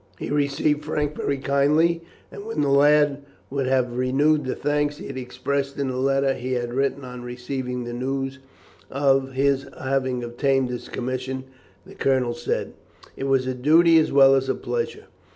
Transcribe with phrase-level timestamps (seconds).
[0.17, 2.01] He received Frank very kindly,
[2.31, 6.33] and when the lad would have renewed the thanks he had expressed in the letter
[6.33, 8.39] he had written on receiving the news
[8.89, 11.43] of his having obtained his commission,
[11.85, 12.73] the Colonel said:
[13.15, 15.05] "It was a duty as well as a pleasure.